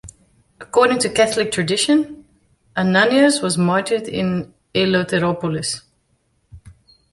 According 0.59 0.97
to 1.01 1.11
Catholic 1.11 1.51
tradition, 1.51 2.25
Ananias 2.75 3.43
was 3.43 3.55
martyred 3.55 4.07
in 4.07 4.51
Eleutheropolis. 4.73 5.81